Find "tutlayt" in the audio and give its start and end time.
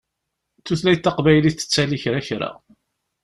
0.65-1.03